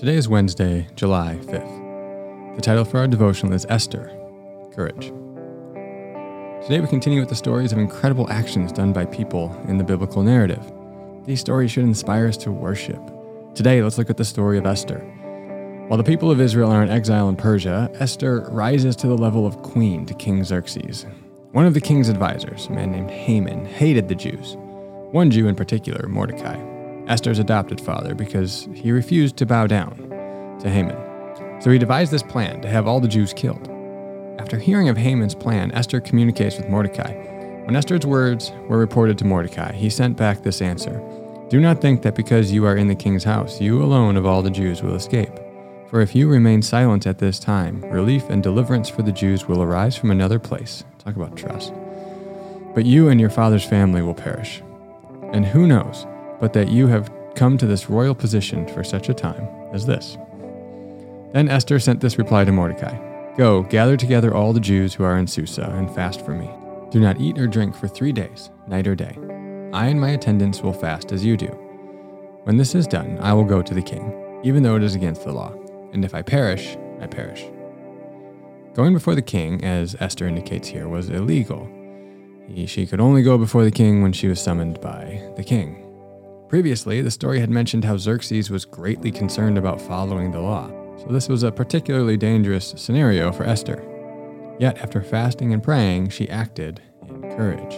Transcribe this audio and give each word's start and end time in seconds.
Today 0.00 0.16
is 0.16 0.30
Wednesday, 0.30 0.86
July 0.96 1.38
5th. 1.42 2.56
The 2.56 2.62
title 2.62 2.86
for 2.86 3.00
our 3.00 3.06
devotional 3.06 3.52
is 3.52 3.66
Esther 3.68 4.10
Courage. 4.72 5.08
Today 6.62 6.80
we 6.80 6.86
continue 6.86 7.20
with 7.20 7.28
the 7.28 7.34
stories 7.34 7.70
of 7.70 7.76
incredible 7.76 8.26
actions 8.32 8.72
done 8.72 8.94
by 8.94 9.04
people 9.04 9.54
in 9.68 9.76
the 9.76 9.84
biblical 9.84 10.22
narrative. 10.22 10.72
These 11.26 11.40
stories 11.40 11.70
should 11.70 11.84
inspire 11.84 12.28
us 12.28 12.38
to 12.38 12.50
worship. 12.50 12.98
Today, 13.54 13.82
let's 13.82 13.98
look 13.98 14.08
at 14.08 14.16
the 14.16 14.24
story 14.24 14.56
of 14.56 14.64
Esther. 14.64 15.00
While 15.88 15.98
the 15.98 16.02
people 16.02 16.30
of 16.30 16.40
Israel 16.40 16.70
are 16.70 16.82
in 16.82 16.88
exile 16.88 17.28
in 17.28 17.36
Persia, 17.36 17.90
Esther 17.96 18.48
rises 18.50 18.96
to 18.96 19.06
the 19.06 19.18
level 19.18 19.46
of 19.46 19.60
queen 19.60 20.06
to 20.06 20.14
King 20.14 20.42
Xerxes. 20.44 21.04
One 21.52 21.66
of 21.66 21.74
the 21.74 21.80
king's 21.82 22.08
advisors, 22.08 22.68
a 22.68 22.70
man 22.70 22.90
named 22.90 23.10
Haman, 23.10 23.66
hated 23.66 24.08
the 24.08 24.14
Jews. 24.14 24.56
One 25.12 25.30
Jew 25.30 25.46
in 25.46 25.56
particular, 25.56 26.08
Mordecai, 26.08 26.56
Esther's 27.08 27.38
adopted 27.38 27.80
father, 27.80 28.14
because 28.14 28.68
he 28.74 28.92
refused 28.92 29.36
to 29.38 29.46
bow 29.46 29.66
down 29.66 29.96
to 30.60 30.70
Haman. 30.70 30.96
So 31.60 31.70
he 31.70 31.78
devised 31.78 32.12
this 32.12 32.22
plan 32.22 32.60
to 32.62 32.68
have 32.68 32.86
all 32.86 33.00
the 33.00 33.08
Jews 33.08 33.32
killed. 33.32 33.68
After 34.38 34.58
hearing 34.58 34.88
of 34.88 34.96
Haman's 34.96 35.34
plan, 35.34 35.70
Esther 35.72 36.00
communicates 36.00 36.56
with 36.56 36.68
Mordecai. 36.68 37.12
When 37.66 37.76
Esther's 37.76 38.06
words 38.06 38.52
were 38.68 38.78
reported 38.78 39.18
to 39.18 39.24
Mordecai, 39.24 39.72
he 39.72 39.90
sent 39.90 40.16
back 40.16 40.42
this 40.42 40.62
answer 40.62 41.00
Do 41.50 41.60
not 41.60 41.80
think 41.80 42.02
that 42.02 42.14
because 42.14 42.50
you 42.50 42.64
are 42.64 42.76
in 42.76 42.88
the 42.88 42.94
king's 42.94 43.24
house, 43.24 43.60
you 43.60 43.82
alone 43.82 44.16
of 44.16 44.24
all 44.24 44.42
the 44.42 44.50
Jews 44.50 44.82
will 44.82 44.94
escape. 44.94 45.38
For 45.88 46.00
if 46.00 46.14
you 46.14 46.28
remain 46.28 46.62
silent 46.62 47.06
at 47.06 47.18
this 47.18 47.38
time, 47.38 47.82
relief 47.82 48.30
and 48.30 48.42
deliverance 48.42 48.88
for 48.88 49.02
the 49.02 49.12
Jews 49.12 49.46
will 49.46 49.60
arise 49.60 49.96
from 49.96 50.10
another 50.10 50.38
place. 50.38 50.84
Talk 50.98 51.16
about 51.16 51.36
trust. 51.36 51.72
But 52.74 52.86
you 52.86 53.08
and 53.08 53.20
your 53.20 53.30
father's 53.30 53.64
family 53.64 54.00
will 54.00 54.14
perish. 54.14 54.62
And 55.32 55.44
who 55.44 55.66
knows 55.66 56.06
but 56.40 56.52
that 56.52 56.68
you 56.68 56.86
have 56.86 57.12
come 57.34 57.56
to 57.58 57.66
this 57.66 57.88
royal 57.88 58.14
position 58.14 58.66
for 58.68 58.82
such 58.82 59.08
a 59.08 59.14
time 59.14 59.46
as 59.72 59.86
this? 59.86 60.16
Then 61.32 61.48
Esther 61.48 61.78
sent 61.78 62.00
this 62.00 62.18
reply 62.18 62.44
to 62.44 62.52
Mordecai 62.52 62.98
Go, 63.36 63.62
gather 63.62 63.96
together 63.96 64.34
all 64.34 64.52
the 64.52 64.60
Jews 64.60 64.92
who 64.92 65.04
are 65.04 65.16
in 65.16 65.26
Susa, 65.26 65.72
and 65.76 65.94
fast 65.94 66.24
for 66.24 66.32
me. 66.32 66.50
Do 66.90 66.98
not 67.00 67.20
eat 67.20 67.38
or 67.38 67.46
drink 67.46 67.74
for 67.74 67.86
three 67.86 68.12
days, 68.12 68.50
night 68.66 68.88
or 68.88 68.96
day. 68.96 69.16
I 69.72 69.86
and 69.86 70.00
my 70.00 70.10
attendants 70.10 70.62
will 70.62 70.72
fast 70.72 71.12
as 71.12 71.24
you 71.24 71.36
do. 71.36 71.46
When 72.42 72.56
this 72.56 72.74
is 72.74 72.88
done, 72.88 73.18
I 73.20 73.32
will 73.32 73.44
go 73.44 73.62
to 73.62 73.72
the 73.72 73.82
king, 73.82 74.40
even 74.42 74.62
though 74.62 74.74
it 74.76 74.82
is 74.82 74.96
against 74.96 75.24
the 75.24 75.32
law. 75.32 75.54
And 75.92 76.04
if 76.04 76.14
I 76.14 76.22
perish, 76.22 76.76
I 77.00 77.06
perish. 77.06 77.44
Going 78.74 78.92
before 78.92 79.14
the 79.14 79.22
king, 79.22 79.64
as 79.64 79.96
Esther 80.00 80.26
indicates 80.26 80.68
here, 80.68 80.88
was 80.88 81.08
illegal. 81.08 81.68
She 82.66 82.86
could 82.86 83.00
only 83.00 83.22
go 83.22 83.38
before 83.38 83.62
the 83.62 83.70
king 83.70 84.02
when 84.02 84.12
she 84.12 84.26
was 84.26 84.40
summoned 84.40 84.80
by 84.80 85.22
the 85.36 85.44
king. 85.44 85.89
Previously, 86.50 87.00
the 87.00 87.12
story 87.12 87.38
had 87.38 87.48
mentioned 87.48 87.84
how 87.84 87.96
Xerxes 87.96 88.50
was 88.50 88.64
greatly 88.64 89.12
concerned 89.12 89.56
about 89.56 89.80
following 89.80 90.32
the 90.32 90.40
law, 90.40 90.68
so 90.98 91.06
this 91.06 91.28
was 91.28 91.44
a 91.44 91.52
particularly 91.52 92.16
dangerous 92.16 92.74
scenario 92.76 93.30
for 93.30 93.44
Esther. 93.44 93.86
Yet, 94.58 94.78
after 94.78 95.00
fasting 95.00 95.52
and 95.52 95.62
praying, 95.62 96.08
she 96.08 96.28
acted 96.28 96.82
in 97.08 97.22
courage. 97.36 97.74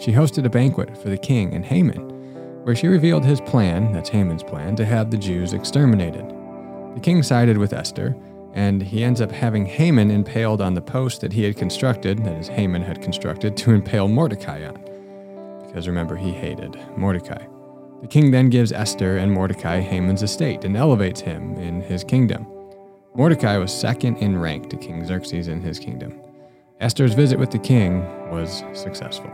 She 0.00 0.12
hosted 0.12 0.44
a 0.44 0.48
banquet 0.48 0.96
for 0.96 1.08
the 1.08 1.18
king 1.18 1.52
and 1.52 1.64
Haman, 1.64 2.62
where 2.62 2.76
she 2.76 2.86
revealed 2.86 3.24
his 3.24 3.40
plan 3.40 3.92
that's 3.92 4.08
Haman's 4.08 4.44
plan 4.44 4.76
to 4.76 4.84
have 4.84 5.10
the 5.10 5.18
Jews 5.18 5.52
exterminated. 5.52 6.28
The 6.94 7.00
king 7.02 7.24
sided 7.24 7.58
with 7.58 7.72
Esther, 7.72 8.14
and 8.52 8.84
he 8.84 9.02
ends 9.02 9.20
up 9.20 9.32
having 9.32 9.66
Haman 9.66 10.12
impaled 10.12 10.60
on 10.60 10.74
the 10.74 10.80
post 10.80 11.22
that 11.22 11.32
he 11.32 11.42
had 11.42 11.56
constructed, 11.56 12.24
that 12.24 12.38
is, 12.38 12.46
Haman 12.46 12.82
had 12.82 13.02
constructed, 13.02 13.56
to 13.56 13.72
impale 13.72 14.06
Mordecai 14.06 14.64
on. 14.64 14.80
Because 15.66 15.88
remember, 15.88 16.14
he 16.14 16.30
hated 16.30 16.78
Mordecai. 16.96 17.44
The 18.04 18.08
king 18.08 18.32
then 18.32 18.50
gives 18.50 18.70
Esther 18.70 19.16
and 19.16 19.32
Mordecai 19.32 19.80
Haman's 19.80 20.22
estate 20.22 20.66
and 20.66 20.76
elevates 20.76 21.22
him 21.22 21.56
in 21.56 21.80
his 21.80 22.04
kingdom. 22.04 22.46
Mordecai 23.14 23.56
was 23.56 23.72
second 23.72 24.18
in 24.18 24.36
rank 24.36 24.68
to 24.68 24.76
King 24.76 25.06
Xerxes 25.06 25.48
in 25.48 25.62
his 25.62 25.78
kingdom. 25.78 26.20
Esther's 26.80 27.14
visit 27.14 27.38
with 27.38 27.50
the 27.50 27.58
king 27.58 28.00
was 28.30 28.62
successful. 28.74 29.32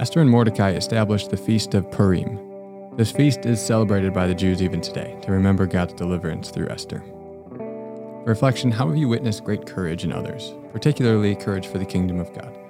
Esther 0.00 0.22
and 0.22 0.30
Mordecai 0.30 0.70
established 0.70 1.28
the 1.28 1.36
Feast 1.36 1.74
of 1.74 1.90
Purim. 1.90 2.96
This 2.96 3.12
feast 3.12 3.44
is 3.44 3.60
celebrated 3.60 4.14
by 4.14 4.28
the 4.28 4.34
Jews 4.34 4.62
even 4.62 4.80
today 4.80 5.18
to 5.20 5.32
remember 5.32 5.66
God's 5.66 5.92
deliverance 5.92 6.48
through 6.48 6.70
Esther. 6.70 7.04
Reflection, 8.24 8.70
how 8.70 8.88
have 8.88 8.96
you 8.96 9.08
witnessed 9.08 9.44
great 9.44 9.66
courage 9.66 10.04
in 10.04 10.12
others, 10.12 10.54
particularly 10.72 11.36
courage 11.36 11.66
for 11.66 11.76
the 11.76 11.84
kingdom 11.84 12.18
of 12.18 12.32
God? 12.32 12.63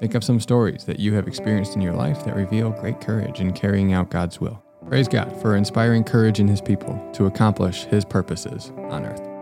Think 0.00 0.14
of 0.14 0.24
some 0.24 0.40
stories 0.40 0.84
that 0.84 0.98
you 0.98 1.12
have 1.12 1.28
experienced 1.28 1.76
in 1.76 1.82
your 1.82 1.92
life 1.92 2.24
that 2.24 2.34
reveal 2.34 2.70
great 2.70 3.02
courage 3.02 3.40
in 3.40 3.52
carrying 3.52 3.92
out 3.92 4.08
God's 4.08 4.40
will. 4.40 4.62
Praise 4.88 5.06
God 5.06 5.30
for 5.42 5.56
inspiring 5.56 6.04
courage 6.04 6.40
in 6.40 6.48
His 6.48 6.62
people 6.62 6.98
to 7.12 7.26
accomplish 7.26 7.84
His 7.84 8.06
purposes 8.06 8.72
on 8.88 9.04
earth. 9.04 9.39